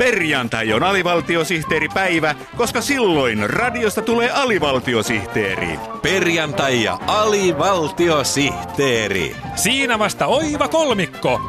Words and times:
Perjantai 0.00 0.72
on 0.72 0.82
alivaltiosihteeripäivä, 0.82 2.34
koska 2.56 2.80
silloin 2.80 3.50
radiosta 3.50 4.02
tulee 4.02 4.30
alivaltiosihteeri. 4.30 5.78
Perjantai 6.02 6.84
ja 6.84 6.98
alivaltiosihteeri. 7.06 9.36
Siinä 9.54 9.98
vasta 9.98 10.26
oiva 10.26 10.68
kolmikko. 10.68 11.40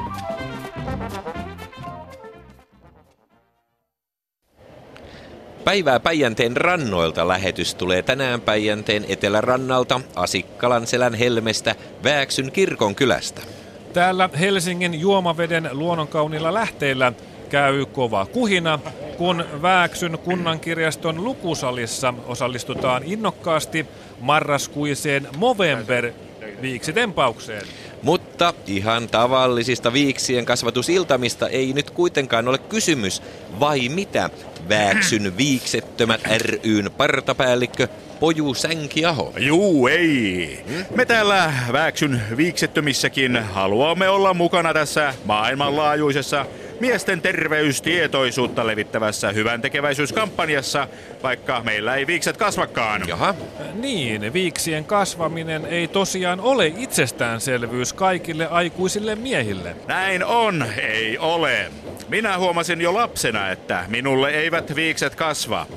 Päivää 5.63 5.99
Päijänteen 5.99 6.57
rannoilta 6.57 7.27
lähetys 7.27 7.75
tulee 7.75 8.01
tänään 8.01 8.41
Päijänteen 8.41 9.05
etelärannalta 9.07 10.01
Asikkalan 10.15 10.87
selän 10.87 11.13
helmestä 11.13 11.75
Vääksyn 12.03 12.51
kirkon 12.51 12.95
kylästä. 12.95 13.41
Täällä 13.93 14.29
Helsingin 14.39 14.99
juomaveden 14.99 15.69
luonnonkaunilla 15.71 16.53
lähteillä 16.53 17.13
käy 17.51 17.85
kova 17.85 18.25
kuhina, 18.25 18.79
kun 19.17 19.45
Vääksyn 19.61 20.19
kunnankirjaston 20.23 21.23
lukusalissa 21.23 22.13
osallistutaan 22.27 23.03
innokkaasti 23.05 23.85
marraskuiseen 24.19 25.27
Movember 25.37 26.11
viiksitempaukseen. 26.61 27.61
Mutta 28.03 28.53
ihan 28.67 29.07
tavallisista 29.07 29.93
viiksien 29.93 30.45
kasvatusiltamista 30.45 31.47
ei 31.47 31.73
nyt 31.73 31.89
kuitenkaan 31.89 32.47
ole 32.47 32.57
kysymys, 32.57 33.21
vai 33.59 33.89
mitä? 33.89 34.29
Vääksyn 34.69 35.37
viiksettömät 35.37 36.21
ryn 36.41 36.91
partapäällikkö 36.97 37.87
Poju 38.19 38.53
Sänkiaho. 38.53 39.33
Juu, 39.37 39.87
ei. 39.87 40.59
Me 40.95 41.05
täällä 41.05 41.53
Vääksyn 41.71 42.21
viiksettömissäkin 42.37 43.43
haluamme 43.43 44.09
olla 44.09 44.33
mukana 44.33 44.73
tässä 44.73 45.13
maailmanlaajuisessa 45.25 46.45
miesten 46.81 47.21
terveystietoisuutta 47.21 48.67
levittävässä 48.67 49.31
hyvän 49.31 49.61
tekeväisyyskampanjassa, 49.61 50.87
vaikka 51.23 51.61
meillä 51.63 51.95
ei 51.95 52.07
viikset 52.07 52.37
kasvakaan. 52.37 53.07
Jaha. 53.07 53.35
Niin, 53.73 54.33
viiksien 54.33 54.85
kasvaminen 54.85 55.65
ei 55.65 55.87
tosiaan 55.87 56.39
ole 56.39 56.67
itsestäänselvyys 56.77 57.93
kaikille 57.93 58.47
aikuisille 58.47 59.15
miehille. 59.15 59.75
Näin 59.87 60.25
on, 60.25 60.65
ei 60.77 61.17
ole. 61.17 61.71
Minä 62.09 62.37
huomasin 62.37 62.81
jo 62.81 62.93
lapsena, 62.93 63.49
että 63.49 63.85
minulle 63.87 64.29
eivät 64.29 64.75
viikset 64.75 65.15
kasva. 65.15 65.67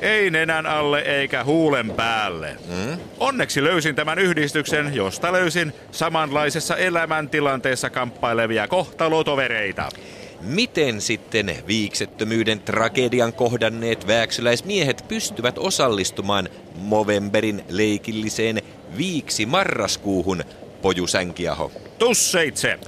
Ei 0.00 0.30
nenän 0.30 0.66
alle 0.66 0.98
eikä 0.98 1.44
huulen 1.44 1.90
päälle. 1.90 2.56
Mm? 2.68 2.98
Onneksi 3.20 3.64
löysin 3.64 3.94
tämän 3.94 4.18
yhdistyksen, 4.18 4.94
josta 4.94 5.32
löysin 5.32 5.72
samanlaisessa 5.90 6.76
elämäntilanteessa 6.76 7.90
kamppailevia 7.90 8.68
kohtalotovereita. 8.68 9.88
Miten 10.40 11.00
sitten 11.00 11.56
viiksettömyyden 11.66 12.60
tragedian 12.60 13.32
kohdanneet 13.32 14.06
vääksyläismiehet 14.06 15.04
pystyvät 15.08 15.58
osallistumaan 15.58 16.48
Movemberin 16.76 17.64
leikilliseen 17.68 18.62
viiksi 18.96 19.46
marraskuuhun, 19.46 20.44
Poju 20.82 21.06
Sänkiaho? 21.06 21.72
Tusseitse. 21.98 22.78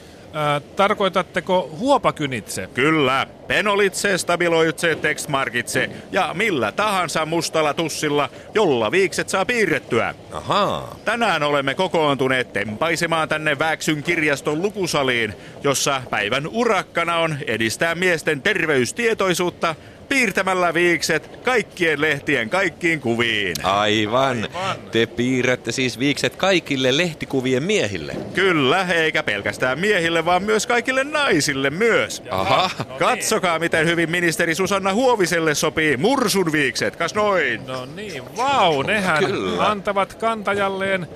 Tarkoitatteko 0.77 1.71
huopakynitse? 1.79 2.69
Kyllä, 2.75 3.27
penolitse, 3.47 4.19
stabiloitse, 4.19 4.95
textmarkitse 4.95 5.91
ja 6.13 6.31
millä 6.35 6.73
tahansa 6.73 7.27
mustalla 7.27 7.75
tussilla, 7.75 8.29
jolla 8.55 8.91
viikset 8.91 9.29
saa 9.29 9.45
piirrettyä. 9.45 10.15
Ahaa. 10.33 10.97
Tänään 11.05 11.43
olemme 11.43 11.75
kokoontuneet 11.75 12.53
tempaisemaan 12.53 13.29
tänne 13.29 13.59
Vääksyn 13.59 14.03
kirjaston 14.03 14.63
lukusaliin, 14.63 15.35
jossa 15.65 16.03
päivän 16.11 16.47
urakkana 16.47 17.17
on 17.17 17.37
edistää 17.47 17.95
miesten 17.95 18.43
terveystietoisuutta 18.43 19.75
piirtämällä 20.09 20.75
viikset 20.75 21.37
kaikkien 21.45 22.01
lehtien 22.01 22.51
kaikkiin 22.51 23.01
kuviin. 23.01 23.55
Aivan. 23.63 24.49
Aivan. 24.55 24.77
Te 24.93 25.07
piirrätte 25.07 25.73
siis 25.73 25.99
viikset 25.99 26.37
kaikille 26.37 26.97
lehtikuvien 26.97 27.63
miehille. 27.63 28.17
Kyllä, 28.35 28.87
eikä 28.93 29.23
pelkästään 29.23 29.79
miehille, 29.79 30.25
vaan 30.25 30.43
myös 30.43 30.67
kaikille 30.67 31.05
naisille 31.05 31.71
myös. 31.71 32.23
Aha. 32.31 32.71
No 32.79 32.85
niin. 32.89 32.99
Katsokaa, 32.99 33.59
miten 33.59 33.87
hyvin 33.87 34.11
ministeri 34.11 34.55
Susanna 34.55 34.93
Huoviselle 34.93 35.55
sopii 35.55 35.97
mursun 35.97 36.53
viikset. 36.53 36.97
Kas 36.97 37.15
noin? 37.15 37.67
No 37.67 37.87
niin, 37.87 38.37
vau, 38.37 38.83
nehän 38.83 39.25
kyllä. 39.25 39.69
antavat 39.69 40.15
kantajalleen 40.15 41.07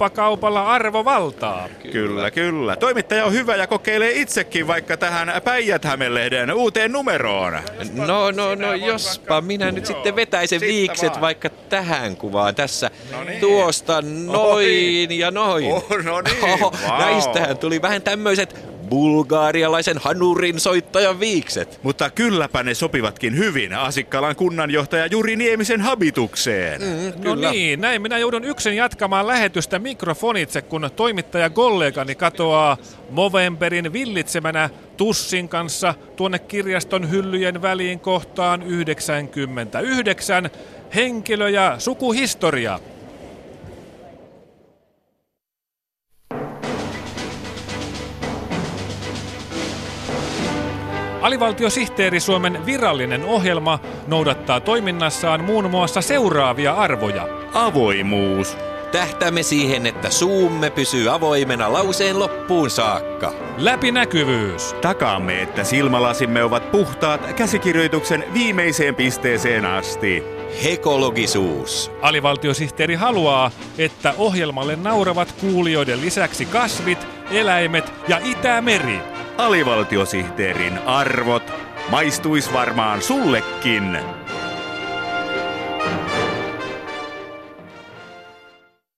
roppakaupalla 0.00 0.66
arvovaltaa. 0.66 1.68
Kyllä. 1.82 1.92
kyllä, 1.92 2.30
kyllä. 2.30 2.76
Toimittaja 2.76 3.24
on 3.24 3.32
hyvä 3.32 3.56
ja 3.56 3.66
kokeilee 3.66 4.10
itsekin 4.12 4.66
vaikka 4.66 4.96
tähän 4.96 5.32
päijät 5.44 5.82
lehden 6.08 6.52
uuteen 6.52 6.92
numeroon. 6.92 7.58
No 7.94 8.30
No, 8.30 8.54
no, 8.54 8.74
jospa 8.74 9.40
minä 9.40 9.72
nyt 9.72 9.86
sitten 9.86 10.16
vetäisen 10.16 10.60
viikset 10.60 11.20
vaikka 11.20 11.48
tähän 11.48 12.16
kuvaan 12.16 12.54
tässä. 12.54 12.90
No 13.12 13.24
niin. 13.24 13.40
Tuosta 13.40 14.02
noin 14.26 15.18
ja 15.18 15.30
noin. 15.30 15.72
Oh, 15.72 15.84
no 16.04 16.20
niin, 16.20 16.60
wow. 16.60 16.74
Näistähän 16.98 17.58
tuli 17.58 17.82
vähän 17.82 18.02
tämmöiset 18.02 18.56
bulgaarialaisen 18.90 19.98
hanurin 19.98 20.60
soittajan 20.60 21.20
viikset. 21.20 21.80
Mutta 21.82 22.10
kylläpä 22.10 22.62
ne 22.62 22.74
sopivatkin 22.74 23.36
hyvin 23.36 23.74
Asikkalan 23.74 24.36
kunnanjohtaja 24.36 25.06
Juri 25.06 25.36
Niemisen 25.36 25.80
habitukseen. 25.80 26.80
Mm, 26.80 27.24
no 27.24 27.34
niin, 27.34 27.80
näin 27.80 28.02
minä 28.02 28.18
joudun 28.18 28.44
yksin 28.44 28.76
jatkamaan 28.76 29.26
lähetystä 29.26 29.78
mikrofonitse, 29.78 30.62
kun 30.62 30.90
toimittaja 30.96 31.50
kollegani 31.50 32.14
katoaa 32.14 32.76
Movemberin 33.10 33.92
villitsemänä 33.92 34.70
Tussin 34.96 35.48
kanssa 35.48 35.94
tuonne 36.16 36.38
kirjaston 36.38 37.10
hyllyjen 37.10 37.62
väliin 37.62 38.00
kohtaan 38.00 38.62
99 38.62 40.50
henkilö- 40.94 41.48
ja 41.48 41.74
sukuhistoria. 41.78 42.80
Alivaltiosihteeri 51.22 52.20
Suomen 52.20 52.66
virallinen 52.66 53.24
ohjelma 53.24 53.78
noudattaa 54.06 54.60
toiminnassaan 54.60 55.44
muun 55.44 55.70
muassa 55.70 56.00
seuraavia 56.00 56.72
arvoja. 56.72 57.28
Avoimuus. 57.54 58.69
Tähtäämme 58.92 59.42
siihen, 59.42 59.86
että 59.86 60.10
suumme 60.10 60.70
pysyy 60.70 61.14
avoimena 61.14 61.72
lauseen 61.72 62.18
loppuun 62.18 62.70
saakka. 62.70 63.32
Läpinäkyvyys. 63.58 64.74
Takaamme, 64.80 65.42
että 65.42 65.64
silmälasimme 65.64 66.44
ovat 66.44 66.70
puhtaat 66.70 67.32
käsikirjoituksen 67.32 68.24
viimeiseen 68.34 68.94
pisteeseen 68.94 69.64
asti. 69.64 70.22
Hekologisuus. 70.64 71.90
Alivaltiosihteeri 72.02 72.94
haluaa, 72.94 73.50
että 73.78 74.14
ohjelmalle 74.18 74.76
nauravat 74.76 75.32
kuulijoiden 75.40 76.00
lisäksi 76.00 76.44
kasvit, 76.44 77.06
eläimet 77.30 77.92
ja 78.08 78.20
Itämeri 78.24 78.98
alivaltiosihteerin 79.38 80.78
arvot 80.78 81.52
maistuis 81.90 82.52
varmaan 82.52 83.02
sullekin. 83.02 83.98